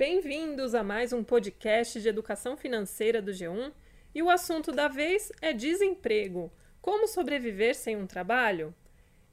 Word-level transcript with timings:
Bem-vindos 0.00 0.74
a 0.74 0.82
mais 0.82 1.12
um 1.12 1.22
podcast 1.22 2.00
de 2.00 2.08
educação 2.08 2.56
financeira 2.56 3.20
do 3.20 3.32
G1 3.32 3.70
e 4.14 4.22
o 4.22 4.30
assunto 4.30 4.72
da 4.72 4.88
vez 4.88 5.30
é 5.42 5.52
desemprego. 5.52 6.50
Como 6.80 7.06
sobreviver 7.06 7.74
sem 7.74 7.98
um 7.98 8.06
trabalho? 8.06 8.74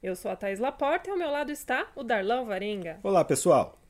Eu 0.02 0.14
sou 0.14 0.30
a 0.30 0.36
Thais 0.36 0.58
Laporta 0.58 1.08
e 1.08 1.10
ao 1.10 1.16
meu 1.16 1.30
lado 1.30 1.50
está 1.50 1.90
o 1.96 2.02
Darlan 2.04 2.44
Varenga. 2.44 3.00
Olá, 3.02 3.24
pessoal! 3.24 3.80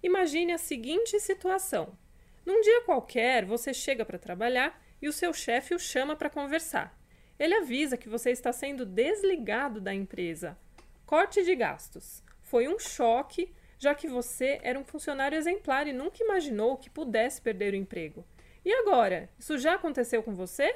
Imagine 0.00 0.52
a 0.52 0.58
seguinte 0.58 1.18
situação: 1.18 1.98
num 2.46 2.60
dia 2.60 2.82
qualquer, 2.82 3.44
você 3.44 3.74
chega 3.74 4.04
para 4.04 4.16
trabalhar 4.16 4.80
e 5.02 5.08
o 5.08 5.12
seu 5.12 5.32
chefe 5.32 5.74
o 5.74 5.78
chama 5.80 6.14
para 6.14 6.30
conversar. 6.30 6.96
Ele 7.36 7.56
avisa 7.56 7.96
que 7.96 8.08
você 8.08 8.30
está 8.30 8.52
sendo 8.52 8.86
desligado 8.86 9.80
da 9.80 9.92
empresa. 9.92 10.56
Corte 11.04 11.42
de 11.42 11.56
gastos. 11.56 12.22
Foi 12.44 12.68
um 12.68 12.78
choque 12.78 13.52
já 13.78 13.94
que 13.94 14.08
você 14.08 14.58
era 14.62 14.78
um 14.78 14.84
funcionário 14.84 15.38
exemplar 15.38 15.86
e 15.86 15.92
nunca 15.92 16.22
imaginou 16.22 16.76
que 16.76 16.90
pudesse 16.90 17.40
perder 17.40 17.72
o 17.72 17.76
emprego. 17.76 18.24
E 18.64 18.72
agora? 18.72 19.30
Isso 19.38 19.56
já 19.58 19.74
aconteceu 19.74 20.22
com 20.22 20.34
você? 20.34 20.74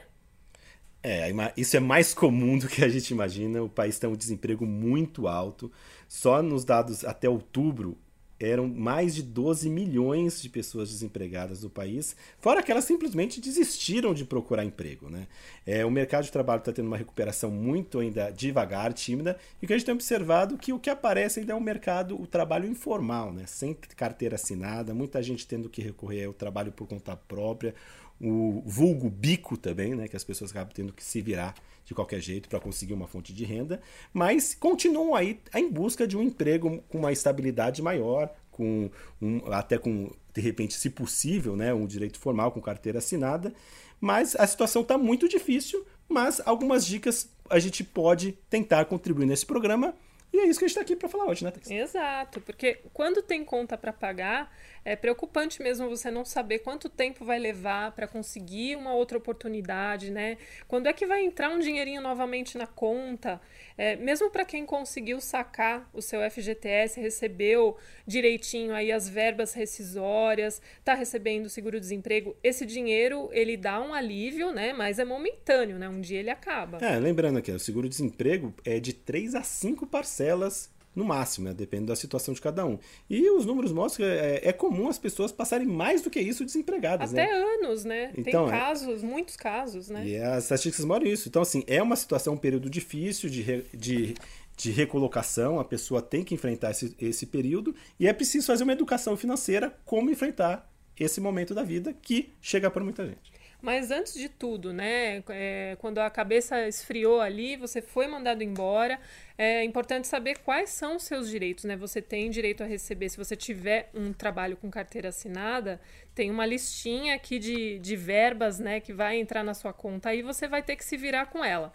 É, 1.03 1.33
isso 1.57 1.77
é 1.77 1.81
mais 1.81 2.15
comum 2.15 2.57
do 2.57 2.69
que 2.69 2.85
a 2.85 2.89
gente 2.89 3.11
imagina. 3.11 3.63
O 3.63 3.69
país 3.69 3.99
tem 3.99 4.09
um 4.09 4.17
desemprego 4.17 4.65
muito 4.65 5.27
alto. 5.27 5.71
Só 6.09 6.41
nos 6.41 6.65
dados 6.65 7.05
até 7.05 7.29
outubro, 7.29 7.99
eram 8.45 8.67
mais 8.69 9.15
de 9.15 9.23
12 9.23 9.69
milhões 9.71 10.41
de 10.43 10.49
pessoas 10.49 10.91
desempregadas 10.91 11.63
no 11.63 11.71
país, 11.71 12.17
fora 12.39 12.63
que 12.63 12.71
elas 12.71 12.85
simplesmente 12.85 13.41
desistiram 13.41 14.13
de 14.13 14.25
procurar 14.25 14.65
emprego. 14.65 15.09
Né? 15.09 15.27
É, 15.67 15.85
o 15.85 15.91
mercado 15.91 16.25
de 16.25 16.33
trabalho 16.33 16.61
está 16.61 16.73
tendo 16.73 16.87
uma 16.87 16.97
recuperação 16.97 17.51
muito 17.51 17.99
ainda 17.99 18.31
devagar, 18.31 18.93
tímida, 18.93 19.37
e 19.61 19.65
o 19.65 19.69
que 19.69 19.73
a 19.73 19.77
gente 19.77 19.87
tem 19.87 19.95
observado 19.95 20.59
que 20.59 20.73
o 20.73 20.79
que 20.79 20.91
aparece 20.91 21.41
ainda 21.41 21.53
é 21.53 21.57
um 21.57 21.61
mercado, 21.61 22.21
o 22.21 22.27
trabalho 22.27 22.69
informal, 22.69 23.33
né? 23.33 23.45
sem 23.47 23.75
carteira 23.75 24.35
assinada, 24.35 24.95
muita 24.95 25.23
gente 25.23 25.47
tendo 25.47 25.69
que 25.69 25.83
recorrer 25.83 26.25
ao 26.25 26.33
trabalho 26.33 26.73
por 26.73 26.87
conta 26.87 27.17
própria, 27.17 27.75
o 28.21 28.63
vulgo 28.65 29.11
bico 29.11 29.57
também, 29.57 29.97
né, 29.97 30.07
que 30.07 30.17
as 30.17 30.23
pessoas 30.23 30.53
acabam 30.53 30.73
tendo 30.73 30.93
que 30.93 31.03
se 31.03 31.21
virar 31.21 31.55
de 31.85 31.95
qualquer 31.95 32.21
jeito 32.21 32.49
para 32.49 32.61
conseguir 32.61 32.95
uma 32.95 33.07
fonte 33.07 33.33
de 33.33 33.45
renda, 33.45 33.81
mas 34.13 34.55
continuam 34.55 35.15
aí 35.15 35.41
em 35.55 35.71
busca 35.71 36.07
de 36.07 36.17
um 36.17 36.23
emprego 36.23 36.83
com 36.89 36.99
uma 36.99 37.13
estabilidade 37.13 37.83
maior, 37.83 38.33
com 38.51 38.91
um, 39.21 39.53
até 39.53 39.79
com 39.79 40.11
de 40.35 40.41
repente, 40.41 40.75
se 40.75 40.91
possível, 40.91 41.57
né, 41.57 41.75
um 41.75 41.87
direito 41.87 42.19
formal 42.19 42.53
com 42.53 42.61
carteira 42.61 42.99
assinada, 42.99 43.53
mas 44.01 44.35
a 44.37 44.47
situação 44.47 44.83
está 44.83 44.97
muito 44.97 45.29
difícil, 45.29 45.85
mas 46.09 46.41
algumas 46.45 46.87
dicas 46.87 47.29
a 47.51 47.59
gente 47.59 47.85
pode 47.85 48.33
tentar 48.49 48.87
contribuir 48.87 49.27
nesse 49.27 49.45
programa 49.45 49.95
e 50.33 50.39
é 50.39 50.47
isso 50.47 50.59
que 50.59 50.65
a 50.65 50.69
gente 50.69 50.79
está 50.79 50.81
aqui 50.81 50.97
para 50.97 51.11
falar 51.11 51.27
hoje, 51.27 51.45
né, 51.45 51.51
Thais? 51.51 51.71
Exato, 51.71 52.41
porque 52.41 52.81
quando 52.95 53.21
tem 53.23 53.45
conta 53.45 53.77
para 53.77 53.93
pagar, 53.93 54.51
é 54.85 54.97
preocupante 54.97 55.63
mesmo 55.63 55.89
você 55.89 56.11
não 56.11 56.25
saber 56.25 56.61
quanto 56.61 56.89
tempo 56.89 57.25
vai 57.25 57.39
levar 57.39 57.93
para 57.93 58.07
conseguir 58.07 58.77
uma 58.77 58.93
outra 58.93 59.19
oportunidade, 59.19 60.11
né? 60.11 60.39
Quando 60.67 60.89
é 60.89 60.93
que 60.93 61.07
vai 61.07 61.25
entrar 61.25 61.51
um 61.51 61.59
dinheirinho 61.59 62.01
novamente 62.01 62.59
na 62.59 62.67
conta? 62.67 63.41
É, 63.77 63.97
mesmo 63.97 64.31
para 64.31 64.45
quem 64.45 64.67
conseguiu 64.67 65.21
sacar 65.21 65.89
o 65.93 66.03
seu 66.03 66.21
FGTS, 66.29 67.01
recebeu 67.01 67.77
direitinho 68.07 68.75
aí 68.75 68.91
as 68.91 69.09
verbas 69.09 69.55
rescisórias, 69.55 70.61
está 70.79 70.95
recebendo 70.95 71.49
seguro-desemprego, 71.49 72.37
esse 72.43 72.67
dinheiro 72.67 73.29
ele 73.33 73.57
dá 73.57 73.81
um 73.81 73.95
alívio, 73.95 74.53
né? 74.53 74.73
Mas 74.73 74.99
é 74.99 75.05
momentâneo, 75.05 75.79
né? 75.79 75.89
Um 75.89 76.01
dia 76.01 76.19
ele 76.19 76.31
acaba. 76.31 76.79
É, 76.79 76.99
lembrando 76.99 77.39
aqui, 77.39 77.53
o 77.53 77.59
seguro-desemprego 77.59 78.55
é 78.65 78.81
de 78.81 78.93
3 78.93 79.35
a 79.35 79.43
5 79.43 79.87
parcelas 79.87 80.72
no 80.95 81.05
máximo, 81.05 81.49
né? 81.49 81.55
depende 81.55 81.87
da 81.87 81.97
situação 81.97 82.35
de 82.35 82.41
cada 82.41 82.65
um. 82.67 82.79
E 83.09 83.31
os 83.31 83.47
números 83.47 83.73
mostram 83.73 84.07
que 84.07 84.13
é, 84.13 84.41
é 84.49 84.53
comum 84.53 84.89
as 84.89 84.99
pessoas 84.99 85.33
passarem 85.33 85.67
mais 85.67 86.03
do 86.03 86.11
que 86.11 86.21
isso 86.21 86.45
desempregadas. 86.45 87.13
Até 87.13 87.27
né? 87.27 87.33
anos, 87.33 87.85
né? 87.85 88.13
Então, 88.17 88.47
Tem 88.47 88.55
é. 88.55 88.59
casos, 88.59 89.03
é... 89.03 89.07
muitos 89.07 89.37
casos, 89.37 89.89
né? 89.89 90.07
E 90.07 90.17
as 90.17 90.45
estatísticas 90.45 90.85
mostram 90.85 91.11
isso. 91.11 91.29
Então, 91.29 91.43
assim, 91.43 91.65
é 91.67 91.83
uma 91.83 91.97
situação, 91.97 92.35
um 92.35 92.39
período 92.39 92.69
difícil 92.69 93.31
de, 93.31 93.41
re... 93.41 93.65
de, 93.73 94.15
de 94.57 94.71
recolocação, 94.71 95.59
a 95.59 95.65
pessoa 95.65 96.03
tem 96.03 96.23
que 96.23 96.35
enfrentar 96.35 96.71
esse, 96.73 96.95
esse 97.01 97.27
período 97.27 97.75
e 97.99 98.07
é 98.07 98.13
preciso 98.13 98.47
fazer 98.47 98.65
uma 98.65 98.73
educação 98.73 99.17
financeira 99.17 99.75
como 99.85 100.11
enfrentar 100.11 100.71
esse 100.99 101.21
momento 101.21 101.55
da 101.55 101.63
vida 101.63 101.95
que 102.03 102.33
chega 102.41 102.71
para 102.71 102.85
muita 102.85 103.07
gente. 103.07 103.32
Mas 103.63 103.93
antes 103.93 104.15
de 104.15 104.29
tudo, 104.29 104.73
né, 104.73 105.23
é, 105.29 105.77
quando 105.79 105.99
a 105.99 106.11
cabeça 106.11 106.67
esfriou 106.67 107.21
ali, 107.21 107.57
você 107.57 107.81
foi 107.81 108.09
mandado 108.09 108.43
embora, 108.43 108.99
é 109.39 109.63
importante 109.63 110.09
saber 110.09 110.39
quais 110.39 110.71
são 110.71 110.97
os 110.97 111.05
seus 111.05 111.29
direitos, 111.31 111.63
né? 111.63 111.77
Você 111.77 112.03
tem 112.03 112.29
direito 112.29 112.65
a 112.65 112.67
receber, 112.67 113.09
se 113.09 113.17
você 113.17 113.37
tiver 113.37 113.89
um 113.95 114.13
trabalho 114.13 114.57
com 114.57 114.69
carteira 114.69 115.11
assinada, 115.11 115.81
tem 116.13 116.29
uma 116.29 116.45
listinha 116.45 117.15
aqui 117.15 117.39
de, 117.39 117.79
de 117.79 117.95
verbas, 117.95 118.59
né, 118.59 118.81
que 118.81 118.93
vai 118.93 119.17
entrar 119.19 119.45
na 119.45 119.55
sua 119.55 119.73
conta, 119.73 120.09
aí 120.09 120.23
você 120.23 120.49
vai 120.49 120.63
ter 120.63 120.75
que 120.75 120.85
se 120.85 120.97
virar 120.97 121.27
com 121.27 121.45
ela. 121.45 121.73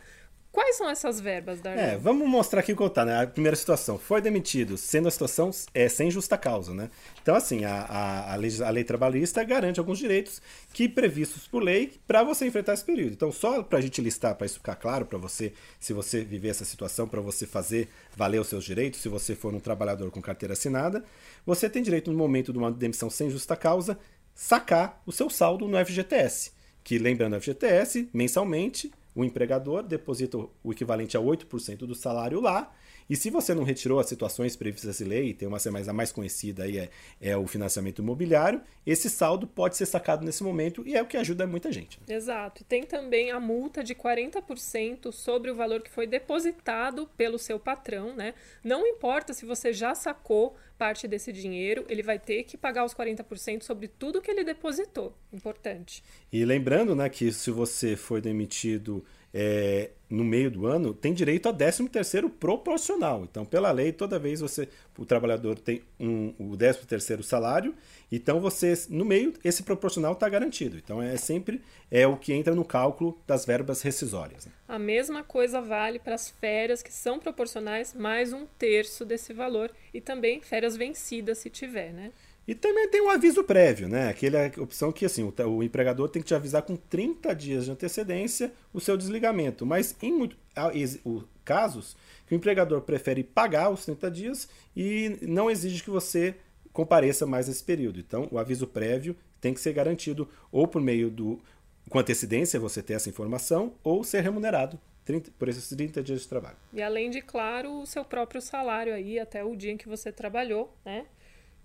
Quais 0.51 0.75
são 0.75 0.89
essas 0.89 1.19
verbas, 1.19 1.61
Darlene? 1.61 1.89
É, 1.89 1.97
vamos 1.97 2.27
mostrar 2.27 2.61
aqui 2.61 2.73
o 2.73 2.89
tá, 2.89 3.05
né? 3.05 3.21
A 3.21 3.27
primeira 3.27 3.55
situação, 3.55 3.97
foi 3.99 4.21
demitido, 4.21 4.77
sendo 4.77 5.07
a 5.07 5.11
situação 5.11 5.51
é, 5.73 5.87
sem 5.87 6.09
justa 6.09 6.37
causa, 6.37 6.73
né? 6.73 6.89
Então, 7.21 7.35
assim, 7.35 7.63
a, 7.63 7.81
a, 7.83 8.33
a, 8.33 8.35
lei, 8.35 8.51
a 8.63 8.69
lei 8.69 8.83
trabalhista 8.83 9.43
garante 9.43 9.79
alguns 9.79 9.99
direitos 9.99 10.41
que 10.73 10.89
previstos 10.89 11.47
por 11.47 11.61
lei 11.61 11.93
para 12.07 12.23
você 12.23 12.47
enfrentar 12.47 12.73
esse 12.73 12.83
período. 12.83 13.13
Então, 13.13 13.31
só 13.31 13.61
para 13.61 13.77
a 13.77 13.81
gente 13.81 14.01
listar, 14.01 14.35
para 14.35 14.45
isso 14.45 14.55
ficar 14.55 14.75
claro 14.75 15.05
para 15.05 15.17
você, 15.17 15.53
se 15.79 15.93
você 15.93 16.23
viver 16.23 16.49
essa 16.49 16.65
situação, 16.65 17.07
para 17.07 17.21
você 17.21 17.45
fazer 17.45 17.89
valer 18.15 18.39
os 18.41 18.47
seus 18.47 18.63
direitos, 18.63 19.01
se 19.01 19.09
você 19.09 19.35
for 19.35 19.53
um 19.53 19.59
trabalhador 19.59 20.09
com 20.09 20.21
carteira 20.21 20.53
assinada, 20.53 21.03
você 21.45 21.69
tem 21.69 21.83
direito, 21.83 22.11
no 22.11 22.17
momento 22.17 22.51
de 22.51 22.57
uma 22.57 22.71
demissão 22.71 23.09
sem 23.09 23.29
justa 23.29 23.55
causa, 23.55 23.97
sacar 24.33 25.01
o 25.05 25.11
seu 25.11 25.29
saldo 25.29 25.67
no 25.67 25.77
FGTS, 25.83 26.51
que, 26.83 26.97
lembrando, 26.97 27.39
FGTS, 27.39 28.09
mensalmente, 28.13 28.91
o 29.17 29.25
empregador 29.25 29.81
deposita 29.81 30.37
o 30.37 30.71
equivalente 30.71 31.17
a 31.17 31.19
8% 31.19 31.79
do 31.79 31.95
salário 31.95 32.39
lá. 32.39 32.71
E 33.09 33.15
se 33.15 33.29
você 33.29 33.53
não 33.53 33.63
retirou 33.63 33.99
as 33.99 34.07
situações 34.07 34.55
previstas 34.55 34.99
em 35.01 35.05
lei, 35.05 35.33
tem 35.33 35.47
uma 35.47 35.57
mais 35.71 35.87
a 35.87 35.93
mais 35.93 36.11
conhecida 36.11 36.63
aí 36.63 36.77
é, 36.77 36.89
é 37.21 37.37
o 37.37 37.47
financiamento 37.47 38.01
imobiliário, 38.01 38.61
esse 38.85 39.09
saldo 39.09 39.47
pode 39.47 39.75
ser 39.77 39.85
sacado 39.85 40.25
nesse 40.25 40.43
momento 40.43 40.83
e 40.85 40.95
é 40.95 41.01
o 41.01 41.05
que 41.05 41.17
ajuda 41.17 41.47
muita 41.47 41.71
gente. 41.71 41.99
Exato. 42.07 42.63
Tem 42.63 42.83
também 42.83 43.31
a 43.31 43.39
multa 43.39 43.83
de 43.83 43.95
40% 43.95 45.11
sobre 45.11 45.51
o 45.51 45.55
valor 45.55 45.81
que 45.81 45.89
foi 45.89 46.07
depositado 46.07 47.09
pelo 47.17 47.37
seu 47.37 47.59
patrão, 47.59 48.15
né? 48.15 48.33
Não 48.63 48.85
importa 48.85 49.33
se 49.33 49.45
você 49.45 49.73
já 49.73 49.95
sacou 49.95 50.55
parte 50.77 51.07
desse 51.07 51.33
dinheiro, 51.33 51.85
ele 51.89 52.03
vai 52.03 52.19
ter 52.19 52.43
que 52.43 52.55
pagar 52.55 52.85
os 52.85 52.93
40% 52.93 53.63
sobre 53.63 53.87
tudo 53.87 54.21
que 54.21 54.29
ele 54.29 54.43
depositou. 54.43 55.13
Importante. 55.33 56.03
E 56.31 56.45
lembrando, 56.45 56.95
né, 56.95 57.09
que 57.09 57.31
se 57.31 57.49
você 57.51 57.95
foi 57.95 58.21
demitido 58.21 59.03
é, 59.39 59.91
no 60.09 60.23
meio 60.23 60.49
do 60.49 60.65
ano, 60.65 60.95
tem 60.95 61.13
direito 61.13 61.47
a 61.47 61.53
13 61.53 61.87
terceiro 61.89 62.27
proporcional. 62.27 63.23
Então, 63.29 63.45
pela 63.45 63.71
lei, 63.71 63.91
toda 63.91 64.17
vez 64.17 64.39
você, 64.39 64.67
o 64.97 65.05
trabalhador 65.05 65.59
tem 65.59 65.83
um, 65.99 66.33
o 66.39 66.57
13 66.57 66.87
terceiro 66.87 67.21
salário, 67.21 67.75
então 68.11 68.39
você, 68.39 68.73
no 68.89 69.05
meio, 69.05 69.33
esse 69.43 69.61
proporcional 69.61 70.13
está 70.13 70.27
garantido. 70.27 70.75
Então, 70.75 70.99
é 71.03 71.15
sempre 71.17 71.61
é 71.91 72.07
o 72.07 72.17
que 72.17 72.33
entra 72.33 72.55
no 72.55 72.65
cálculo 72.65 73.15
das 73.27 73.45
verbas 73.45 73.83
rescisórias. 73.83 74.47
Né? 74.47 74.51
A 74.67 74.79
mesma 74.79 75.23
coisa 75.23 75.61
vale 75.61 75.99
para 75.99 76.15
as 76.15 76.31
férias 76.31 76.81
que 76.81 76.91
são 76.91 77.19
proporcionais, 77.19 77.93
mais 77.93 78.33
um 78.33 78.47
terço 78.57 79.05
desse 79.05 79.33
valor, 79.33 79.69
e 79.93 80.01
também 80.01 80.41
férias 80.41 80.75
vencidas, 80.75 81.37
se 81.37 81.49
tiver, 81.51 81.93
né? 81.93 82.11
E 82.47 82.55
também 82.55 82.87
tem 82.87 83.01
um 83.01 83.09
aviso 83.09 83.43
prévio, 83.43 83.89
né? 83.89 84.07
Aquela 84.07 84.49
opção 84.57 84.89
que 84.91 85.05
assim, 85.05 85.21
o, 85.21 85.33
o, 85.49 85.63
empregador 85.63 86.07
tem 86.07 86.21
que 86.21 86.29
te 86.29 86.35
avisar 86.35 86.61
com 86.61 86.77
30 86.77 87.35
dias 87.35 87.65
de 87.65 87.71
antecedência 87.71 88.53
o 88.73 88.79
seu 88.79 88.95
desligamento. 88.95 89.65
Mas 89.65 89.95
em 90.01 90.13
muito, 90.13 90.37
há, 90.55 90.71
o, 91.03 91.23
casos 91.43 91.97
que 92.25 92.33
o 92.33 92.37
empregador 92.37 92.81
prefere 92.81 93.21
pagar 93.21 93.69
os 93.69 93.83
30 93.83 94.09
dias 94.11 94.49
e 94.75 95.17
não 95.21 95.51
exige 95.51 95.83
que 95.83 95.89
você 95.89 96.35
compareça 96.71 97.25
mais 97.25 97.47
nesse 97.47 97.63
período. 97.63 97.99
Então, 97.99 98.27
o 98.31 98.37
aviso 98.37 98.65
prévio 98.65 99.15
tem 99.41 99.53
que 99.53 99.59
ser 99.59 99.73
garantido 99.73 100.29
ou 100.51 100.67
por 100.67 100.81
meio 100.81 101.09
do. 101.09 101.41
com 101.89 101.99
antecedência 101.99 102.59
você 102.59 102.81
ter 102.81 102.93
essa 102.93 103.09
informação, 103.09 103.73
ou 103.83 104.03
ser 104.03 104.21
remunerado 104.21 104.79
30, 105.03 105.31
por 105.39 105.47
esses 105.47 105.67
30 105.69 106.03
dias 106.03 106.21
de 106.21 106.27
trabalho. 106.27 106.57
E 106.73 106.81
além 106.81 107.09
de, 107.09 107.21
claro, 107.21 107.81
o 107.81 107.85
seu 107.85 108.05
próprio 108.05 108.41
salário 108.41 108.93
aí 108.93 109.17
até 109.19 109.43
o 109.43 109.55
dia 109.55 109.71
em 109.71 109.77
que 109.77 109.87
você 109.87 110.11
trabalhou, 110.11 110.73
né? 110.85 111.05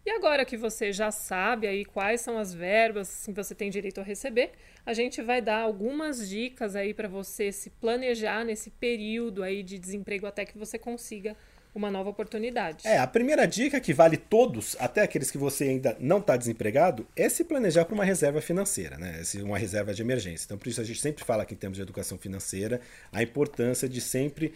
E 0.04 0.10
agora 0.10 0.44
que 0.44 0.56
você 0.56 0.93
já 0.93 1.12
sabe 1.12 1.66
aí 1.66 1.84
quais 1.84 2.20
são 2.20 2.37
as 2.37 2.52
verbas 2.52 3.25
que 3.25 3.32
você 3.32 3.54
tem 3.54 3.70
direito 3.70 4.00
a 4.00 4.04
receber, 4.04 4.50
a 4.84 4.93
gente 4.93 5.22
vai 5.22 5.40
dar 5.40 5.60
algumas 5.60 6.28
dicas 6.28 6.75
aí 6.75 6.93
para 6.93 7.06
você 7.06 7.52
se 7.52 7.70
planejar 7.70 8.44
nesse 8.44 8.69
período 8.69 9.44
aí 9.44 9.62
de 9.62 9.78
desemprego 9.78 10.26
até 10.26 10.44
que 10.44 10.58
você 10.58 10.76
consiga 10.76 11.37
uma 11.74 11.90
nova 11.90 12.10
oportunidade. 12.10 12.86
É, 12.86 12.98
a 12.98 13.06
primeira 13.06 13.46
dica 13.46 13.80
que 13.80 13.94
vale 13.94 14.16
todos, 14.16 14.76
até 14.78 15.00
aqueles 15.02 15.30
que 15.30 15.38
você 15.38 15.64
ainda 15.64 15.96
não 15.98 16.19
está 16.19 16.36
desempregado, 16.36 17.06
é 17.16 17.28
se 17.28 17.44
planejar 17.44 17.84
para 17.84 17.94
uma 17.94 18.04
reserva 18.04 18.40
financeira, 18.40 18.98
né? 18.98 19.22
Uma 19.42 19.56
reserva 19.56 19.94
de 19.94 20.02
emergência. 20.02 20.44
Então, 20.44 20.58
por 20.58 20.69
isso 20.69 20.80
a 20.80 20.84
gente 20.84 21.00
sempre 21.00 21.24
fala 21.24 21.42
aqui 21.44 21.54
em 21.54 21.56
termos 21.56 21.76
de 21.76 21.82
educação 21.82 22.19
financeira, 22.19 22.80
a 23.10 23.22
importância 23.22 23.88
de 23.88 24.00
sempre 24.00 24.52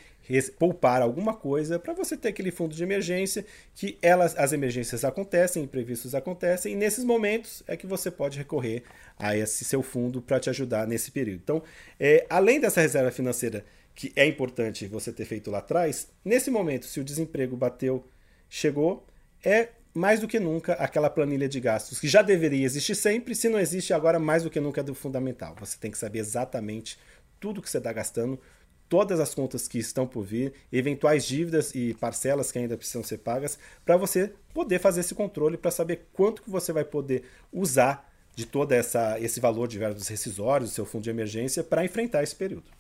poupar 0.59 1.03
alguma 1.03 1.35
coisa 1.35 1.79
para 1.79 1.93
você 1.93 2.17
ter 2.17 2.29
aquele 2.29 2.51
fundo 2.51 2.75
de 2.75 2.83
emergência, 2.83 3.47
que 3.75 3.97
elas, 4.03 4.37
as 4.37 4.53
emergências 4.53 5.05
acontecem, 5.05 5.63
imprevistos 5.63 6.15
acontecem, 6.15 6.73
e 6.73 6.77
nesses 6.77 7.05
momentos 7.05 7.63
é 7.67 7.77
que 7.77 7.87
você 7.87 8.11
pode 8.11 8.37
recorrer 8.37 8.83
a 9.19 9.37
esse 9.37 9.65
seu 9.65 9.83
fundo 9.83 10.21
para 10.21 10.41
te 10.41 10.51
ajudar 10.51 10.87
nesse 10.87 11.11
período. 11.11 11.41
Então, 11.43 11.63
é, 11.99 12.27
além 12.29 12.61
dessa 12.61 12.81
reserva 12.81 13.11
financeira 13.11 13.65
que 13.97 14.13
é 14.15 14.27
importante 14.27 14.87
você 14.87 15.11
ter 15.11 15.25
feito 15.25 15.51
lá 15.51 15.59
atrás, 15.59 16.09
nesse 16.23 16.51
momento, 16.51 16.85
se 16.85 17.01
o 17.01 17.05
desemprego 17.05 17.57
bateu, 17.57 18.07
chegou, 18.49 19.07
é 19.43 19.71
mais 19.95 20.21
do 20.21 20.29
que 20.29 20.39
nunca 20.39 20.75
aquela 20.75 21.09
planilha 21.09 21.49
de 21.49 21.59
gastos 21.59 21.99
que 21.99 22.07
já 22.07 22.21
deveria 22.21 22.65
existir 22.65 22.95
sempre, 22.95 23.35
se 23.35 23.49
não 23.49 23.59
existe 23.59 23.95
agora, 23.95 24.19
mais 24.19 24.43
do 24.43 24.51
que 24.51 24.61
nunca 24.61 24.83
é 24.83 24.85
do 24.85 24.95
fundamental. 24.95 25.57
Você 25.59 25.79
tem 25.79 25.91
que 25.91 25.97
saber 25.97 26.19
exatamente 26.19 26.99
tudo 27.41 27.63
que 27.63 27.71
você 27.71 27.79
está 27.79 27.91
gastando, 27.91 28.39
todas 28.87 29.19
as 29.19 29.35
contas 29.35 29.67
que 29.67 29.79
estão 29.79 30.07
por 30.07 30.23
vir, 30.23 30.53
eventuais 30.71 31.25
dívidas 31.25 31.75
e 31.75 31.95
parcelas 31.95 32.53
que 32.53 32.59
ainda 32.59 32.77
precisam 32.77 33.03
ser 33.03 33.19
pagas, 33.19 33.59
para 33.83 33.97
você 33.97 34.31
poder 34.53 34.79
fazer 34.79 35.01
esse 35.01 35.15
controle, 35.15 35.57
para 35.57 35.71
saber 35.71 36.07
quanto 36.13 36.43
que 36.43 36.51
você 36.51 36.71
vai 36.71 36.85
poder 36.85 37.25
usar 37.51 38.13
de 38.35 38.45
todo 38.45 38.73
esse 38.73 39.41
valor 39.41 39.67
de 39.67 39.79
verbos 39.79 40.07
rescisórios, 40.07 40.69
do 40.69 40.75
seu 40.75 40.85
fundo 40.85 41.05
de 41.05 41.11
emergência, 41.11 41.65
para 41.65 41.83
enfrentar 41.83 42.23
esse 42.23 42.37
período. 42.37 42.76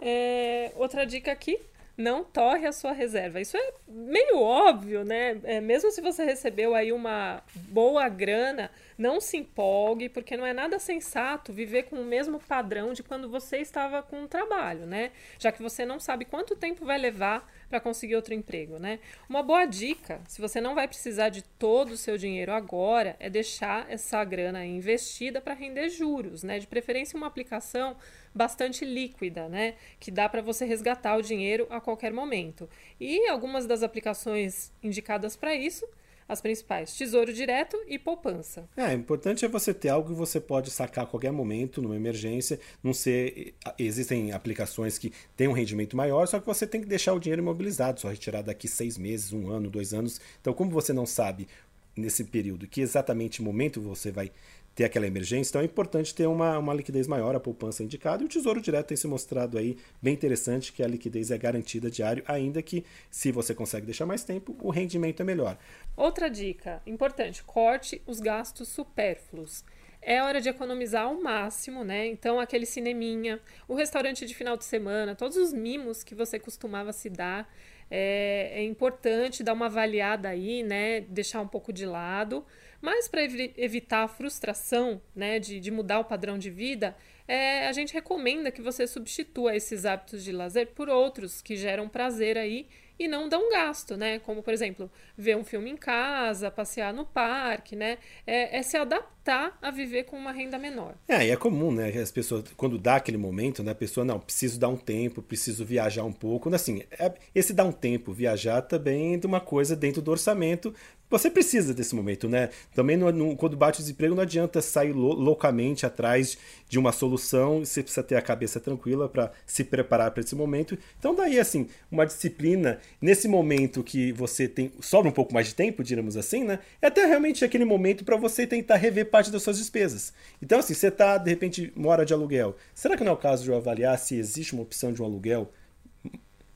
É, 0.00 0.72
outra 0.76 1.04
dica 1.04 1.32
aqui, 1.32 1.60
não 1.98 2.22
torre 2.22 2.64
a 2.64 2.70
sua 2.70 2.92
reserva. 2.92 3.40
Isso 3.40 3.56
é 3.56 3.72
meio 3.88 4.40
óbvio, 4.40 5.04
né? 5.04 5.40
É, 5.42 5.60
mesmo 5.60 5.90
se 5.90 6.00
você 6.00 6.24
recebeu 6.24 6.72
aí 6.72 6.92
uma 6.92 7.42
boa 7.54 8.08
grana, 8.08 8.70
não 8.96 9.20
se 9.20 9.36
empolgue, 9.36 10.08
porque 10.08 10.36
não 10.36 10.46
é 10.46 10.52
nada 10.52 10.78
sensato 10.78 11.52
viver 11.52 11.84
com 11.84 11.96
o 11.96 12.04
mesmo 12.04 12.38
padrão 12.38 12.92
de 12.92 13.02
quando 13.02 13.28
você 13.28 13.58
estava 13.58 14.00
com 14.00 14.22
o 14.22 14.28
trabalho, 14.28 14.86
né? 14.86 15.10
Já 15.40 15.50
que 15.50 15.60
você 15.60 15.84
não 15.84 15.98
sabe 15.98 16.24
quanto 16.24 16.54
tempo 16.54 16.84
vai 16.84 16.98
levar 16.98 17.50
para 17.68 17.80
conseguir 17.80 18.14
outro 18.14 18.32
emprego, 18.32 18.78
né? 18.78 19.00
Uma 19.28 19.42
boa 19.42 19.66
dica, 19.66 20.20
se 20.28 20.40
você 20.40 20.60
não 20.60 20.76
vai 20.76 20.86
precisar 20.86 21.30
de 21.30 21.42
todo 21.42 21.90
o 21.90 21.96
seu 21.96 22.16
dinheiro 22.16 22.52
agora, 22.52 23.16
é 23.18 23.28
deixar 23.28 23.90
essa 23.90 24.22
grana 24.22 24.64
investida 24.64 25.40
para 25.40 25.52
render 25.52 25.88
juros, 25.88 26.44
né? 26.44 26.60
De 26.60 26.66
preferência 26.68 27.16
uma 27.16 27.26
aplicação 27.26 27.96
bastante 28.38 28.84
líquida, 28.84 29.48
né? 29.48 29.74
Que 29.98 30.12
dá 30.12 30.28
para 30.28 30.40
você 30.40 30.64
resgatar 30.64 31.16
o 31.16 31.22
dinheiro 31.22 31.66
a 31.68 31.80
qualquer 31.80 32.12
momento. 32.12 32.70
E 33.00 33.26
algumas 33.26 33.66
das 33.66 33.82
aplicações 33.82 34.72
indicadas 34.80 35.34
para 35.34 35.54
isso 35.56 35.84
as 36.28 36.40
principais: 36.40 36.94
Tesouro 36.94 37.32
Direto 37.32 37.76
e 37.88 37.98
poupança. 37.98 38.68
É, 38.76 38.92
importante 38.92 39.44
é 39.44 39.48
você 39.48 39.74
ter 39.74 39.88
algo 39.88 40.10
que 40.10 40.14
você 40.14 40.38
pode 40.38 40.70
sacar 40.70 41.04
a 41.04 41.06
qualquer 41.06 41.32
momento, 41.32 41.82
numa 41.82 41.96
emergência. 41.96 42.60
Não 42.80 42.92
ser. 42.92 43.54
Existem 43.76 44.30
aplicações 44.30 44.98
que 44.98 45.12
têm 45.36 45.48
um 45.48 45.52
rendimento 45.52 45.96
maior, 45.96 46.28
só 46.28 46.38
que 46.38 46.46
você 46.46 46.66
tem 46.66 46.80
que 46.80 46.86
deixar 46.86 47.14
o 47.14 47.18
dinheiro 47.18 47.42
imobilizado, 47.42 48.00
só 48.00 48.08
retirar 48.08 48.42
daqui 48.42 48.68
seis 48.68 48.96
meses, 48.96 49.32
um 49.32 49.50
ano, 49.50 49.68
dois 49.68 49.92
anos. 49.92 50.20
Então, 50.40 50.54
como 50.54 50.70
você 50.70 50.92
não 50.92 51.06
sabe 51.06 51.48
nesse 51.96 52.24
período 52.24 52.68
que 52.68 52.80
exatamente 52.80 53.42
momento 53.42 53.80
você 53.80 54.12
vai 54.12 54.30
ter 54.78 54.84
aquela 54.84 55.08
emergência. 55.08 55.50
Então 55.50 55.60
é 55.60 55.64
importante 55.64 56.14
ter 56.14 56.28
uma, 56.28 56.56
uma 56.56 56.72
liquidez 56.72 57.08
maior, 57.08 57.34
a 57.34 57.40
poupança 57.40 57.82
indicada, 57.82 58.22
e 58.22 58.26
o 58.26 58.28
Tesouro 58.28 58.60
Direto 58.60 58.86
tem 58.86 58.96
se 58.96 59.08
mostrado 59.08 59.58
aí 59.58 59.76
bem 60.00 60.14
interessante 60.14 60.72
que 60.72 60.84
a 60.84 60.86
liquidez 60.86 61.32
é 61.32 61.36
garantida 61.36 61.90
diário, 61.90 62.22
ainda 62.28 62.62
que 62.62 62.84
se 63.10 63.32
você 63.32 63.52
consegue 63.52 63.86
deixar 63.86 64.06
mais 64.06 64.22
tempo, 64.22 64.56
o 64.60 64.70
rendimento 64.70 65.20
é 65.20 65.24
melhor. 65.24 65.58
Outra 65.96 66.30
dica 66.30 66.80
importante: 66.86 67.42
corte 67.42 68.00
os 68.06 68.20
gastos 68.20 68.68
supérfluos. 68.68 69.64
É 70.00 70.22
hora 70.22 70.40
de 70.40 70.48
economizar 70.48 71.06
ao 71.06 71.20
máximo, 71.20 71.82
né? 71.82 72.06
Então, 72.06 72.38
aquele 72.38 72.64
cineminha, 72.64 73.40
o 73.66 73.74
restaurante 73.74 74.24
de 74.24 74.32
final 74.32 74.56
de 74.56 74.64
semana, 74.64 75.16
todos 75.16 75.36
os 75.36 75.52
mimos 75.52 76.04
que 76.04 76.14
você 76.14 76.38
costumava 76.38 76.92
se 76.92 77.10
dar, 77.10 77.52
é, 77.90 78.52
é 78.54 78.62
importante 78.62 79.42
dar 79.42 79.54
uma 79.54 79.66
avaliada 79.66 80.28
aí, 80.28 80.62
né? 80.62 81.00
Deixar 81.00 81.40
um 81.40 81.48
pouco 81.48 81.72
de 81.72 81.84
lado. 81.84 82.44
Mas 82.80 83.08
para 83.08 83.22
ev 83.22 83.52
evitar 83.56 84.04
a 84.04 84.08
frustração 84.08 85.00
né, 85.14 85.38
de, 85.38 85.58
de 85.58 85.70
mudar 85.70 86.00
o 86.00 86.04
padrão 86.04 86.38
de 86.38 86.50
vida, 86.50 86.96
é, 87.26 87.68
a 87.68 87.72
gente 87.72 87.92
recomenda 87.92 88.50
que 88.50 88.62
você 88.62 88.86
substitua 88.86 89.54
esses 89.54 89.84
hábitos 89.84 90.24
de 90.24 90.32
lazer 90.32 90.68
por 90.68 90.88
outros 90.88 91.42
que 91.42 91.56
geram 91.56 91.88
prazer 91.88 92.38
aí 92.38 92.66
e 92.98 93.06
não 93.06 93.28
dão 93.28 93.50
gasto, 93.50 93.96
né? 93.96 94.18
Como, 94.18 94.42
por 94.42 94.52
exemplo, 94.52 94.90
ver 95.16 95.36
um 95.36 95.44
filme 95.44 95.70
em 95.70 95.76
casa, 95.76 96.50
passear 96.50 96.92
no 96.92 97.06
parque, 97.06 97.76
né? 97.76 97.98
É, 98.26 98.58
é, 98.58 98.62
se 98.62 98.76
adaptar 98.76 99.56
a 99.62 99.70
viver 99.70 100.04
com 100.04 100.16
uma 100.16 100.32
renda 100.32 100.58
menor. 100.58 100.94
É, 101.06 101.26
e 101.26 101.30
é 101.30 101.36
comum, 101.36 101.70
né? 101.70 101.90
As 101.90 102.10
pessoas, 102.10 102.44
quando 102.56 102.76
dá 102.76 102.96
aquele 102.96 103.16
momento, 103.16 103.62
né? 103.62 103.70
A 103.70 103.74
pessoa, 103.74 104.04
não, 104.04 104.18
preciso 104.18 104.58
dar 104.58 104.68
um 104.68 104.76
tempo, 104.76 105.22
preciso 105.22 105.64
viajar 105.64 106.02
um 106.02 106.12
pouco. 106.12 106.52
Assim, 106.52 106.82
é, 106.90 107.12
esse 107.34 107.52
dar 107.52 107.64
um 107.64 107.72
tempo, 107.72 108.12
viajar 108.12 108.62
também 108.62 109.20
é 109.22 109.26
uma 109.26 109.40
coisa 109.40 109.76
dentro 109.76 110.02
do 110.02 110.10
orçamento 110.10 110.74
você 111.10 111.30
precisa 111.30 111.72
desse 111.72 111.94
momento, 111.94 112.28
né? 112.28 112.50
Também 112.74 112.96
no, 112.96 113.10
no, 113.10 113.36
quando 113.36 113.56
bate 113.56 113.80
o 113.80 113.82
desemprego 113.82 114.14
não 114.14 114.22
adianta 114.22 114.60
sair 114.60 114.92
loucamente 114.92 115.86
atrás 115.86 116.36
de 116.68 116.78
uma 116.78 116.92
solução, 116.92 117.60
você 117.60 117.82
precisa 117.82 118.02
ter 118.02 118.16
a 118.16 118.22
cabeça 118.22 118.60
tranquila 118.60 119.08
para 119.08 119.32
se 119.46 119.64
preparar 119.64 120.10
para 120.10 120.22
esse 120.22 120.34
momento. 120.34 120.78
Então 120.98 121.14
daí 121.14 121.38
assim, 121.38 121.68
uma 121.90 122.04
disciplina 122.04 122.78
nesse 123.00 123.26
momento 123.26 123.82
que 123.82 124.12
você 124.12 124.46
tem 124.46 124.70
sobra 124.80 125.08
um 125.08 125.14
pouco 125.14 125.32
mais 125.32 125.48
de 125.48 125.54
tempo, 125.54 125.82
digamos 125.82 126.16
assim, 126.16 126.44
né? 126.44 126.58
É 126.82 126.88
até 126.88 127.06
realmente 127.06 127.44
aquele 127.44 127.64
momento 127.64 128.04
para 128.04 128.16
você 128.16 128.46
tentar 128.46 128.76
rever 128.76 129.06
parte 129.06 129.30
das 129.30 129.42
suas 129.42 129.58
despesas. 129.58 130.12
Então 130.42 130.58
assim, 130.58 130.74
você 130.74 130.90
tá 130.90 131.16
de 131.16 131.30
repente 131.30 131.72
mora 131.74 132.04
de 132.04 132.12
aluguel. 132.12 132.56
Será 132.74 132.96
que 132.96 133.04
não 133.04 133.12
é 133.12 133.14
o 133.14 133.18
caso 133.18 133.44
de 133.44 133.50
eu 133.50 133.56
avaliar 133.56 133.98
se 133.98 134.16
existe 134.16 134.52
uma 134.52 134.62
opção 134.62 134.92
de 134.92 135.00
um 135.00 135.04
aluguel 135.04 135.50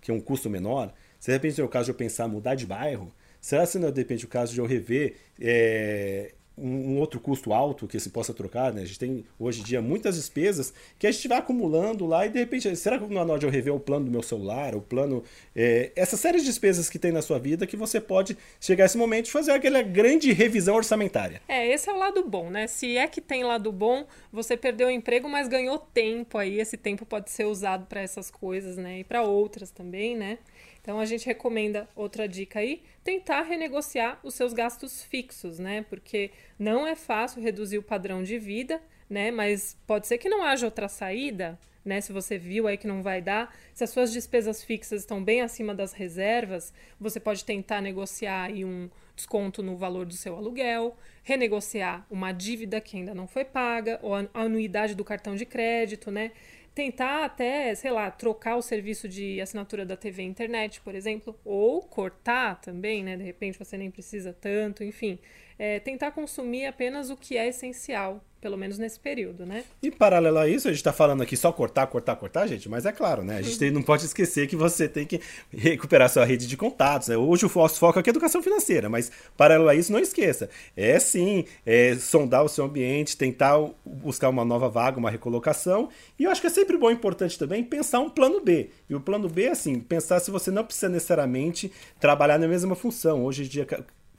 que 0.00 0.10
é 0.10 0.14
um 0.14 0.20
custo 0.20 0.50
menor? 0.50 0.92
Se 1.18 1.28
de 1.28 1.32
repente 1.32 1.60
é 1.60 1.64
o 1.64 1.68
caso 1.68 1.86
de 1.86 1.90
eu 1.92 1.94
pensar 1.94 2.26
mudar 2.28 2.54
de 2.54 2.66
bairro, 2.66 3.12
Será 3.42 3.66
que 3.66 3.76
não 3.76 3.90
depende 3.90 4.24
do 4.24 4.28
caso 4.28 4.54
de 4.54 4.60
eu 4.60 4.66
rever 4.66 5.16
é, 5.40 6.32
um, 6.56 6.92
um, 6.92 6.98
outro 7.00 7.18
custo 7.18 7.52
alto 7.52 7.88
que 7.88 7.98
se 7.98 8.10
possa 8.10 8.32
trocar? 8.32 8.72
Né? 8.72 8.82
A 8.82 8.84
gente 8.84 9.00
tem 9.00 9.24
hoje 9.36 9.62
em 9.62 9.64
dia 9.64 9.82
muitas 9.82 10.14
despesas 10.14 10.72
que 10.96 11.08
a 11.08 11.10
gente 11.10 11.26
vai 11.26 11.38
acumulando 11.38 12.06
lá 12.06 12.24
e 12.24 12.28
de 12.28 12.38
repente, 12.38 12.74
será 12.76 12.96
que 12.96 13.04
é 13.04 13.18
hora 13.18 13.38
de 13.40 13.44
eu 13.44 13.50
rever 13.50 13.74
o 13.74 13.80
plano 13.80 14.04
do 14.04 14.12
meu 14.12 14.22
celular, 14.22 14.76
o 14.76 14.80
plano. 14.80 15.24
É, 15.56 15.90
essa 15.96 16.16
série 16.16 16.38
de 16.38 16.44
despesas 16.44 16.88
que 16.88 17.00
tem 17.00 17.10
na 17.10 17.20
sua 17.20 17.40
vida 17.40 17.66
que 17.66 17.76
você 17.76 18.00
pode 18.00 18.38
chegar 18.60 18.84
a 18.84 18.86
esse 18.86 18.96
momento 18.96 19.26
e 19.26 19.32
fazer 19.32 19.50
aquela 19.50 19.82
grande 19.82 20.32
revisão 20.32 20.76
orçamentária. 20.76 21.42
É, 21.48 21.66
esse 21.66 21.90
é 21.90 21.92
o 21.92 21.98
lado 21.98 22.22
bom, 22.22 22.48
né? 22.48 22.68
Se 22.68 22.96
é 22.96 23.08
que 23.08 23.20
tem 23.20 23.42
lado 23.42 23.72
bom, 23.72 24.06
você 24.32 24.56
perdeu 24.56 24.86
o 24.86 24.90
emprego, 24.90 25.28
mas 25.28 25.48
ganhou 25.48 25.78
tempo 25.78 26.38
aí. 26.38 26.60
Esse 26.60 26.76
tempo 26.76 27.04
pode 27.04 27.28
ser 27.32 27.46
usado 27.46 27.86
para 27.86 28.00
essas 28.00 28.30
coisas, 28.30 28.76
né? 28.76 29.00
E 29.00 29.04
para 29.04 29.24
outras 29.24 29.72
também, 29.72 30.16
né? 30.16 30.38
Então 30.82 30.98
a 30.98 31.04
gente 31.04 31.24
recomenda 31.24 31.88
outra 31.94 32.26
dica 32.28 32.58
aí, 32.58 32.82
tentar 33.04 33.42
renegociar 33.42 34.18
os 34.24 34.34
seus 34.34 34.52
gastos 34.52 35.02
fixos, 35.04 35.60
né? 35.60 35.86
Porque 35.88 36.32
não 36.58 36.84
é 36.84 36.96
fácil 36.96 37.40
reduzir 37.40 37.78
o 37.78 37.82
padrão 37.82 38.22
de 38.24 38.36
vida, 38.36 38.82
né? 39.08 39.30
Mas 39.30 39.76
pode 39.86 40.08
ser 40.08 40.18
que 40.18 40.28
não 40.28 40.42
haja 40.42 40.66
outra 40.66 40.88
saída, 40.88 41.56
né? 41.84 42.00
Se 42.00 42.12
você 42.12 42.36
viu 42.36 42.66
aí 42.66 42.76
que 42.76 42.88
não 42.88 43.00
vai 43.00 43.22
dar, 43.22 43.54
se 43.72 43.84
as 43.84 43.90
suas 43.90 44.12
despesas 44.12 44.64
fixas 44.64 45.02
estão 45.02 45.22
bem 45.22 45.40
acima 45.40 45.72
das 45.72 45.92
reservas, 45.92 46.72
você 46.98 47.20
pode 47.20 47.44
tentar 47.44 47.80
negociar 47.80 48.44
aí 48.44 48.64
um 48.64 48.90
desconto 49.14 49.62
no 49.62 49.76
valor 49.76 50.04
do 50.04 50.14
seu 50.14 50.34
aluguel, 50.34 50.96
renegociar 51.22 52.04
uma 52.10 52.32
dívida 52.32 52.80
que 52.80 52.96
ainda 52.96 53.14
não 53.14 53.28
foi 53.28 53.44
paga, 53.44 54.00
ou 54.02 54.14
a 54.14 54.26
anuidade 54.34 54.96
do 54.96 55.04
cartão 55.04 55.36
de 55.36 55.46
crédito, 55.46 56.10
né? 56.10 56.32
Tentar 56.74 57.24
até, 57.24 57.74
sei 57.74 57.90
lá, 57.90 58.10
trocar 58.10 58.56
o 58.56 58.62
serviço 58.62 59.08
de 59.08 59.40
assinatura 59.40 59.84
da 59.84 59.96
TV 59.96 60.22
internet, 60.22 60.80
por 60.80 60.94
exemplo, 60.94 61.38
ou 61.44 61.82
cortar 61.82 62.60
também, 62.60 63.04
né? 63.04 63.16
De 63.16 63.22
repente 63.24 63.58
você 63.58 63.76
nem 63.76 63.90
precisa 63.90 64.32
tanto, 64.32 64.82
enfim. 64.82 65.18
É, 65.58 65.80
tentar 65.80 66.12
consumir 66.12 66.66
apenas 66.66 67.10
o 67.10 67.16
que 67.16 67.36
é 67.36 67.48
essencial 67.48 68.24
pelo 68.42 68.58
menos 68.58 68.76
nesse 68.76 68.98
período, 68.98 69.46
né? 69.46 69.62
E 69.80 69.88
paralelo 69.88 70.36
a 70.36 70.48
isso, 70.48 70.66
a 70.66 70.72
gente 70.72 70.80
está 70.80 70.92
falando 70.92 71.22
aqui 71.22 71.36
só 71.36 71.52
cortar, 71.52 71.86
cortar, 71.86 72.16
cortar, 72.16 72.48
gente, 72.48 72.68
mas 72.68 72.84
é 72.84 72.90
claro, 72.90 73.22
né? 73.22 73.36
A 73.36 73.42
gente 73.42 73.56
tem, 73.56 73.70
não 73.70 73.84
pode 73.84 74.04
esquecer 74.04 74.48
que 74.48 74.56
você 74.56 74.88
tem 74.88 75.06
que 75.06 75.20
recuperar 75.52 76.10
sua 76.10 76.24
rede 76.24 76.48
de 76.48 76.56
contatos. 76.56 77.06
Né? 77.06 77.16
Hoje 77.16 77.46
o 77.46 77.50
nosso 77.54 77.78
foco 77.78 78.00
aqui 78.00 78.10
é 78.10 78.12
educação 78.12 78.42
financeira, 78.42 78.88
mas 78.88 79.12
paralelo 79.36 79.68
a 79.68 79.76
isso, 79.76 79.92
não 79.92 80.00
esqueça. 80.00 80.50
É 80.76 80.98
sim, 80.98 81.44
é 81.64 81.94
sondar 81.94 82.42
o 82.42 82.48
seu 82.48 82.64
ambiente, 82.64 83.16
tentar 83.16 83.56
buscar 83.86 84.28
uma 84.28 84.44
nova 84.44 84.68
vaga, 84.68 84.98
uma 84.98 85.10
recolocação. 85.10 85.88
E 86.18 86.24
eu 86.24 86.30
acho 86.32 86.40
que 86.40 86.48
é 86.48 86.50
sempre 86.50 86.76
bom 86.76 86.90
e 86.90 86.94
importante 86.94 87.38
também 87.38 87.62
pensar 87.62 88.00
um 88.00 88.10
plano 88.10 88.40
B. 88.40 88.70
E 88.90 88.94
o 88.96 89.00
plano 89.00 89.28
B 89.28 89.44
é 89.44 89.50
assim, 89.50 89.78
pensar 89.78 90.18
se 90.18 90.32
você 90.32 90.50
não 90.50 90.64
precisa 90.64 90.88
necessariamente 90.88 91.70
trabalhar 92.00 92.40
na 92.40 92.48
mesma 92.48 92.74
função. 92.74 93.24
Hoje 93.24 93.44
em 93.44 93.46
dia 93.46 93.64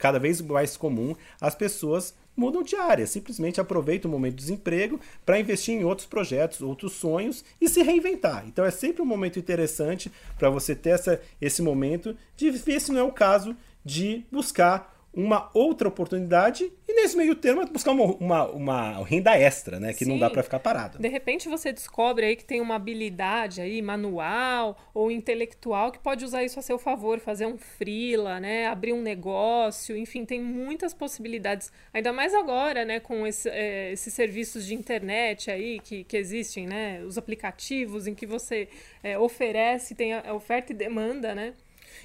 cada 0.04 0.18
vez 0.18 0.38
mais 0.42 0.76
comum 0.76 1.16
as 1.40 1.54
pessoas 1.54 2.14
mudam 2.36 2.62
de 2.62 2.76
área, 2.76 3.06
simplesmente 3.06 3.58
aproveitam 3.58 4.10
o 4.10 4.12
momento 4.12 4.34
de 4.34 4.42
desemprego 4.42 5.00
para 5.24 5.40
investir 5.40 5.74
em 5.74 5.82
outros 5.82 6.06
projetos, 6.06 6.60
outros 6.60 6.92
sonhos 6.92 7.42
e 7.58 7.70
se 7.70 7.82
reinventar. 7.82 8.44
Então 8.46 8.66
é 8.66 8.70
sempre 8.70 9.00
um 9.00 9.06
momento 9.06 9.38
interessante 9.38 10.12
para 10.38 10.50
você 10.50 10.74
ter 10.74 10.90
essa, 10.90 11.22
esse 11.40 11.62
momento 11.62 12.14
de 12.36 12.50
ver 12.50 12.82
se 12.82 12.92
não 12.92 13.00
é 13.00 13.02
o 13.02 13.12
caso 13.12 13.56
de 13.82 14.26
buscar 14.30 14.93
uma 15.16 15.48
outra 15.54 15.88
oportunidade 15.88 16.72
e 16.88 16.94
nesse 16.94 17.16
meio 17.16 17.34
termo 17.34 17.64
buscar 17.66 17.92
uma, 17.92 18.04
uma, 18.16 18.48
uma 18.50 19.04
renda 19.04 19.36
extra, 19.38 19.78
né? 19.78 19.92
Que 19.92 20.04
Sim. 20.04 20.10
não 20.10 20.18
dá 20.18 20.28
para 20.28 20.42
ficar 20.42 20.58
parado. 20.58 20.98
De 20.98 21.08
repente 21.08 21.48
você 21.48 21.72
descobre 21.72 22.26
aí 22.26 22.36
que 22.36 22.44
tem 22.44 22.60
uma 22.60 22.74
habilidade 22.74 23.60
aí 23.60 23.80
manual 23.80 24.76
ou 24.92 25.10
intelectual 25.10 25.92
que 25.92 25.98
pode 25.98 26.24
usar 26.24 26.42
isso 26.42 26.58
a 26.58 26.62
seu 26.62 26.78
favor, 26.78 27.20
fazer 27.20 27.46
um 27.46 27.56
freela, 27.56 28.40
né? 28.40 28.66
Abrir 28.66 28.92
um 28.92 29.02
negócio, 29.02 29.96
enfim, 29.96 30.24
tem 30.24 30.40
muitas 30.40 30.92
possibilidades. 30.92 31.72
Ainda 31.92 32.12
mais 32.12 32.34
agora, 32.34 32.84
né? 32.84 32.98
Com 32.98 33.26
esse, 33.26 33.48
é, 33.48 33.92
esses 33.92 34.12
serviços 34.12 34.66
de 34.66 34.74
internet 34.74 35.50
aí 35.50 35.78
que, 35.80 36.04
que 36.04 36.16
existem, 36.16 36.66
né? 36.66 37.02
Os 37.04 37.16
aplicativos 37.16 38.06
em 38.06 38.14
que 38.14 38.26
você 38.26 38.68
é, 39.02 39.18
oferece, 39.18 39.94
tem 39.94 40.14
a 40.14 40.34
oferta 40.34 40.72
e 40.72 40.74
demanda, 40.74 41.34
né? 41.34 41.54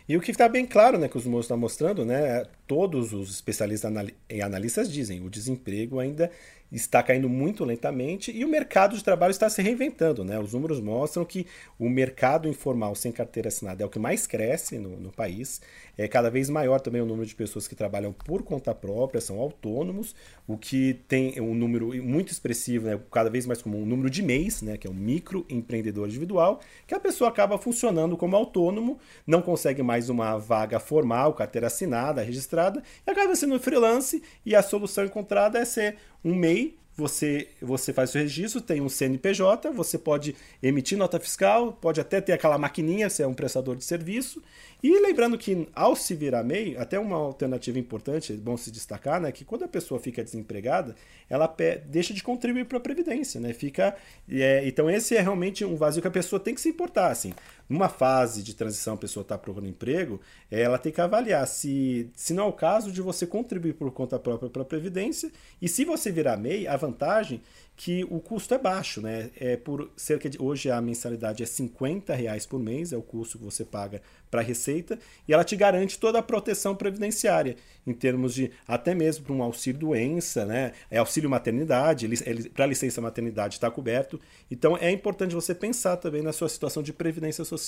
E 0.07 0.17
o 0.17 0.21
que 0.21 0.31
está 0.31 0.47
bem 0.47 0.65
claro, 0.65 0.97
né, 0.97 1.07
que 1.07 1.17
os 1.17 1.25
moços 1.25 1.45
estão 1.45 1.57
mostrando, 1.57 2.05
né, 2.05 2.45
todos 2.69 3.13
os 3.13 3.31
especialistas 3.31 3.91
e 4.29 4.43
analistas 4.43 4.93
dizem, 4.93 5.25
o 5.25 5.29
desemprego 5.29 5.99
ainda 5.99 6.29
está 6.71 7.01
caindo 7.01 7.27
muito 7.27 7.65
lentamente 7.65 8.31
e 8.31 8.45
o 8.45 8.47
mercado 8.47 8.95
de 8.95 9.03
trabalho 9.03 9.31
está 9.31 9.49
se 9.49 9.61
reinventando. 9.61 10.23
Né? 10.23 10.39
Os 10.39 10.53
números 10.53 10.79
mostram 10.79 11.25
que 11.25 11.47
o 11.79 11.89
mercado 11.89 12.47
informal 12.47 12.93
sem 12.93 13.11
carteira 13.11 13.47
assinada 13.47 13.83
é 13.83 13.85
o 13.85 13.89
que 13.89 13.97
mais 13.97 14.27
cresce 14.27 14.77
no, 14.77 14.99
no 14.99 15.11
país. 15.11 15.61
É 15.97 16.07
cada 16.07 16.29
vez 16.29 16.49
maior 16.49 16.79
também 16.79 17.01
o 17.01 17.05
número 17.05 17.25
de 17.25 17.35
pessoas 17.35 17.67
que 17.67 17.75
trabalham 17.75 18.13
por 18.13 18.43
conta 18.43 18.73
própria, 18.73 19.19
são 19.19 19.39
autônomos, 19.39 20.15
o 20.47 20.57
que 20.57 20.93
tem 21.07 21.41
um 21.41 21.53
número 21.53 21.91
muito 22.03 22.31
expressivo, 22.31 22.85
né? 22.85 22.99
cada 23.11 23.29
vez 23.29 23.45
mais 23.45 23.61
comum, 23.61 23.83
o 23.83 23.85
número 23.85 24.09
de 24.09 24.21
mês, 24.21 24.61
né? 24.61 24.77
que 24.77 24.87
é 24.87 24.89
o 24.89 24.93
microempreendedor 24.93 26.07
individual, 26.07 26.61
que 26.87 26.93
a 26.93 26.99
pessoa 26.99 27.29
acaba 27.29 27.57
funcionando 27.57 28.15
como 28.15 28.35
autônomo, 28.35 28.99
não 29.25 29.41
consegue 29.41 29.81
mais 29.81 30.09
uma 30.09 30.37
vaga 30.37 30.79
formal, 30.79 31.33
carteira 31.33 31.67
assinada, 31.67 32.21
registrada, 32.21 32.58
e 33.05 33.09
acaba 33.09 33.35
sendo 33.35 33.59
freelance, 33.59 34.21
e 34.45 34.55
a 34.55 34.61
solução 34.61 35.05
encontrada 35.05 35.57
é 35.59 35.65
ser 35.65 35.97
um 36.23 36.35
MEI 36.35 36.79
você, 36.99 37.47
você 37.61 37.93
faz 37.93 38.13
o 38.13 38.17
registro, 38.17 38.59
tem 38.59 38.81
um 38.81 38.89
CNPJ, 38.89 39.71
você 39.71 39.97
pode 39.97 40.35
emitir 40.61 40.97
nota 40.97 41.17
fiscal, 41.19 41.71
pode 41.71 42.01
até 42.01 42.19
ter 42.19 42.33
aquela 42.33 42.57
maquininha, 42.57 43.09
se 43.09 43.23
é 43.23 43.27
um 43.27 43.33
prestador 43.33 43.77
de 43.77 43.85
serviço. 43.85 44.43
E 44.83 44.99
lembrando 44.99 45.37
que 45.37 45.67
ao 45.73 45.95
se 45.95 46.13
virar 46.13 46.43
MEI, 46.43 46.77
até 46.77 46.99
uma 46.99 47.15
alternativa 47.15 47.79
importante, 47.79 48.33
é 48.33 48.35
bom 48.35 48.55
se 48.57 48.69
destacar, 48.69 49.19
né, 49.19 49.31
que 49.31 49.45
quando 49.45 49.63
a 49.63 49.67
pessoa 49.67 49.99
fica 49.99 50.23
desempregada, 50.23 50.95
ela 51.29 51.53
deixa 51.85 52.13
de 52.13 52.21
contribuir 52.21 52.65
para 52.65 52.77
a 52.77 52.81
Previdência, 52.81 53.39
né? 53.39 53.53
Fica, 53.53 53.95
é, 54.29 54.67
então 54.67 54.89
esse 54.89 55.15
é 55.15 55.21
realmente 55.21 55.63
um 55.63 55.75
vazio 55.75 56.01
que 56.01 56.07
a 56.07 56.11
pessoa 56.11 56.39
tem 56.39 56.55
que 56.55 56.61
se 56.61 56.69
importar, 56.69 57.11
assim. 57.11 57.33
Numa 57.69 57.87
fase 57.87 58.41
de 58.41 58.55
transição, 58.55 58.95
a 58.95 58.97
pessoa 58.97 59.21
está 59.21 59.37
procurando 59.37 59.69
emprego, 59.69 60.19
ela 60.49 60.79
tem 60.79 60.91
que 60.91 60.99
avaliar 60.99 61.47
se, 61.47 62.09
se 62.15 62.33
não 62.33 62.45
é 62.45 62.47
o 62.47 62.53
caso 62.53 62.91
de 62.91 62.99
você 62.99 63.27
contribuir 63.27 63.73
por 63.73 63.91
conta 63.91 64.17
própria 64.17 64.49
para 64.49 64.63
a 64.63 64.65
Previdência, 64.65 65.31
e 65.61 65.69
se 65.69 65.85
você 65.85 66.11
virar 66.11 66.35
MEI, 66.35 66.67
a 66.67 66.75
vantagem 66.75 67.43
que 67.75 68.03
o 68.09 68.19
custo 68.19 68.53
é 68.53 68.57
baixo, 68.57 68.99
né? 68.99 69.29
É 69.39 69.55
por 69.55 69.89
cerca 69.95 70.29
de 70.29 70.41
hoje 70.41 70.69
a 70.69 70.81
mensalidade 70.81 71.43
é 71.43 71.45
50 71.45 72.13
reais 72.13 72.45
por 72.45 72.59
mês, 72.59 72.91
é 72.91 72.97
o 72.97 73.01
custo 73.01 73.37
que 73.37 73.45
você 73.45 73.63
paga 73.63 74.01
para 74.29 74.41
a 74.41 74.43
Receita, 74.43 74.99
e 75.25 75.33
ela 75.33 75.45
te 75.45 75.55
garante 75.55 75.97
toda 75.97 76.19
a 76.19 76.23
proteção 76.23 76.75
previdenciária, 76.75 77.55
em 77.87 77.93
termos 77.93 78.33
de 78.33 78.51
até 78.67 78.93
mesmo 78.93 79.23
para 79.23 79.33
um 79.33 79.41
auxílio 79.41 79.79
doença, 79.79 80.43
né? 80.43 80.73
É 80.91 80.97
auxílio 80.97 81.29
maternidade, 81.29 82.09
para 82.53 82.65
licença 82.65 82.99
maternidade 82.99 83.55
está 83.55 83.69
coberto. 83.71 84.19
Então 84.49 84.75
é 84.75 84.91
importante 84.91 85.35
você 85.35 85.55
pensar 85.55 85.97
também 85.97 86.21
na 86.21 86.33
sua 86.33 86.49
situação 86.49 86.83
de 86.83 86.91
previdência 86.91 87.45
social 87.45 87.58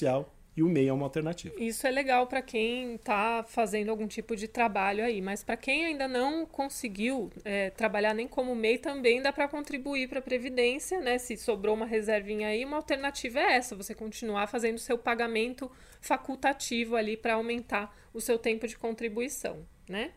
e 0.55 0.62
o 0.62 0.67
MEI 0.67 0.89
é 0.89 0.93
uma 0.93 1.05
alternativa. 1.05 1.55
Isso 1.57 1.88
é 1.88 1.91
legal 1.91 2.27
para 2.27 2.41
quem 2.41 2.95
está 2.95 3.43
fazendo 3.48 3.89
algum 3.89 4.07
tipo 4.07 4.36
de 4.36 4.48
trabalho 4.48 5.03
aí, 5.03 5.21
mas 5.21 5.43
para 5.43 5.55
quem 5.55 5.86
ainda 5.86 6.07
não 6.07 6.45
conseguiu 6.45 7.31
é, 7.45 7.69
trabalhar 7.69 8.13
nem 8.13 8.27
como 8.27 8.53
MEI, 8.53 8.77
também 8.77 9.21
dá 9.21 9.31
para 9.31 9.48
contribuir 9.48 10.10
para 10.10 10.19
a 10.19 10.21
Previdência, 10.21 11.00
né? 11.00 11.17
Se 11.17 11.38
sobrou 11.38 11.74
uma 11.74 11.86
reservinha 11.86 12.50
aí, 12.50 12.65
uma 12.65 12.77
alternativa 12.77 13.39
é 13.39 13.53
essa, 13.53 13.75
você 13.75 13.95
continuar 13.95 14.48
fazendo 14.48 14.77
seu 14.77 14.98
pagamento 14.98 15.71
facultativo 16.01 16.95
ali 16.95 17.15
para 17.15 17.36
aumentar 17.36 17.95
o 18.13 18.19
seu 18.19 18.38
tempo 18.38 18.67
de 18.67 18.77
contribuição, 18.77 19.65
né? 19.88 20.12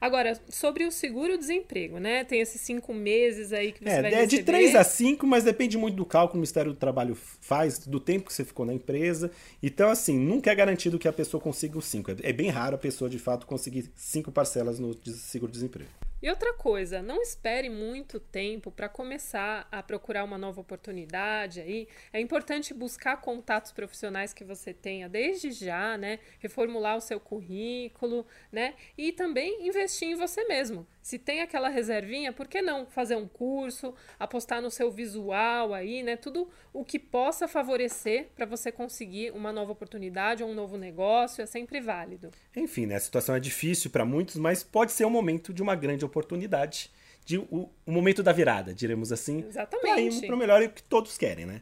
Agora, 0.00 0.38
sobre 0.48 0.84
o 0.84 0.90
seguro-desemprego, 0.90 1.98
né? 1.98 2.24
Tem 2.24 2.40
esses 2.40 2.60
cinco 2.60 2.92
meses 2.92 3.52
aí 3.52 3.72
que 3.72 3.82
você 3.82 3.90
é, 3.90 4.02
vai 4.02 4.12
é 4.12 4.16
receber. 4.16 4.34
É 4.34 4.38
de 4.38 4.42
três 4.42 4.74
a 4.74 4.84
cinco, 4.84 5.26
mas 5.26 5.44
depende 5.44 5.78
muito 5.78 5.96
do 5.96 6.04
cálculo 6.04 6.32
que 6.32 6.36
o 6.36 6.40
Ministério 6.40 6.72
do 6.72 6.78
Trabalho 6.78 7.14
faz, 7.14 7.78
do 7.78 8.00
tempo 8.00 8.26
que 8.26 8.32
você 8.32 8.44
ficou 8.44 8.66
na 8.66 8.74
empresa. 8.74 9.30
Então, 9.62 9.88
assim, 9.88 10.18
nunca 10.18 10.50
é 10.50 10.54
garantido 10.54 10.98
que 10.98 11.08
a 11.08 11.12
pessoa 11.12 11.40
consiga 11.40 11.78
os 11.78 11.84
cinco. 11.84 12.10
É 12.22 12.32
bem 12.32 12.48
raro 12.48 12.74
a 12.74 12.78
pessoa, 12.78 13.08
de 13.08 13.18
fato, 13.18 13.46
conseguir 13.46 13.90
cinco 13.96 14.30
parcelas 14.30 14.78
no 14.78 14.94
seguro-desemprego. 15.04 15.90
E 16.24 16.30
outra 16.30 16.54
coisa, 16.54 17.02
não 17.02 17.20
espere 17.20 17.68
muito 17.68 18.18
tempo 18.18 18.70
para 18.70 18.88
começar 18.88 19.68
a 19.70 19.82
procurar 19.82 20.24
uma 20.24 20.38
nova 20.38 20.58
oportunidade 20.58 21.60
aí. 21.60 21.86
É 22.14 22.18
importante 22.18 22.72
buscar 22.72 23.20
contatos 23.20 23.72
profissionais 23.72 24.32
que 24.32 24.42
você 24.42 24.72
tenha 24.72 25.06
desde 25.06 25.52
já, 25.52 25.98
né? 25.98 26.18
Reformular 26.38 26.96
o 26.96 27.00
seu 27.02 27.20
currículo, 27.20 28.26
né? 28.50 28.74
E 28.96 29.12
também 29.12 29.68
investir 29.68 30.08
em 30.08 30.14
você 30.14 30.44
mesmo. 30.44 30.86
Se 31.04 31.18
tem 31.18 31.42
aquela 31.42 31.68
reservinha, 31.68 32.32
por 32.32 32.48
que 32.48 32.62
não 32.62 32.86
fazer 32.86 33.14
um 33.14 33.28
curso, 33.28 33.94
apostar 34.18 34.62
no 34.62 34.70
seu 34.70 34.90
visual 34.90 35.74
aí, 35.74 36.02
né? 36.02 36.16
Tudo 36.16 36.48
o 36.72 36.82
que 36.82 36.98
possa 36.98 37.46
favorecer 37.46 38.30
para 38.34 38.46
você 38.46 38.72
conseguir 38.72 39.30
uma 39.32 39.52
nova 39.52 39.70
oportunidade 39.70 40.42
ou 40.42 40.48
um 40.48 40.54
novo 40.54 40.78
negócio 40.78 41.42
é 41.42 41.46
sempre 41.46 41.78
válido. 41.78 42.30
Enfim, 42.56 42.86
né? 42.86 42.94
A 42.94 43.00
situação 43.00 43.34
é 43.34 43.38
difícil 43.38 43.90
para 43.90 44.02
muitos, 44.02 44.36
mas 44.36 44.62
pode 44.62 44.92
ser 44.92 45.04
o 45.04 45.10
momento 45.10 45.52
de 45.52 45.62
uma 45.62 45.74
grande 45.74 46.06
oportunidade, 46.06 46.90
de 47.22 47.36
o, 47.36 47.68
o 47.84 47.92
momento 47.92 48.22
da 48.22 48.32
virada, 48.32 48.72
diremos 48.72 49.12
assim. 49.12 49.44
Exatamente. 49.46 50.26
Para 50.26 50.34
o 50.34 50.38
melhor 50.38 50.62
e 50.62 50.66
o 50.68 50.70
que 50.70 50.82
todos 50.82 51.18
querem, 51.18 51.44
né? 51.44 51.60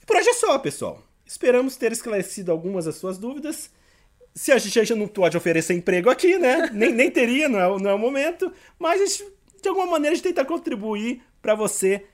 E 0.00 0.06
por 0.06 0.14
hoje 0.14 0.28
é 0.28 0.34
só, 0.34 0.56
pessoal. 0.56 1.02
Esperamos 1.26 1.74
ter 1.74 1.90
esclarecido 1.90 2.52
algumas 2.52 2.84
das 2.84 2.94
suas 2.94 3.18
dúvidas 3.18 3.72
se 4.38 4.52
a 4.52 4.58
gente 4.58 4.94
não 4.94 5.08
pode 5.08 5.36
oferecer 5.36 5.74
emprego 5.74 6.08
aqui, 6.08 6.38
né? 6.38 6.70
Nem, 6.72 6.92
nem 6.92 7.10
teria, 7.10 7.48
não 7.48 7.58
é, 7.58 7.82
não 7.82 7.90
é 7.90 7.94
o 7.94 7.98
momento. 7.98 8.52
Mas 8.78 9.02
a 9.02 9.06
gente, 9.06 9.32
de 9.60 9.68
alguma 9.68 9.86
maneira 9.86 10.12
a 10.12 10.16
gente 10.16 10.28
tenta 10.28 10.44
contribuir 10.44 11.22
para 11.42 11.56
você 11.56 12.04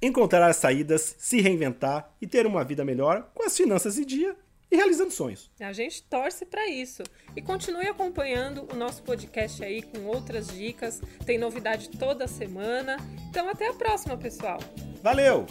encontrar 0.00 0.48
as 0.48 0.56
saídas, 0.56 1.14
se 1.18 1.42
reinventar 1.42 2.10
e 2.22 2.26
ter 2.26 2.46
uma 2.46 2.64
vida 2.64 2.84
melhor 2.84 3.30
com 3.34 3.44
as 3.44 3.54
finanças 3.54 3.98
em 3.98 4.04
dia 4.04 4.34
e 4.70 4.76
realizando 4.76 5.10
sonhos. 5.10 5.50
A 5.60 5.72
gente 5.74 6.02
torce 6.04 6.46
para 6.46 6.66
isso. 6.68 7.02
E 7.36 7.42
continue 7.42 7.86
acompanhando 7.86 8.66
o 8.72 8.76
nosso 8.76 9.02
podcast 9.02 9.62
aí 9.62 9.82
com 9.82 10.06
outras 10.06 10.48
dicas. 10.48 11.02
Tem 11.26 11.36
novidade 11.36 11.90
toda 11.90 12.26
semana. 12.26 12.96
Então 13.28 13.46
até 13.48 13.68
a 13.68 13.74
próxima, 13.74 14.16
pessoal. 14.16 14.58
Valeu! 15.02 15.46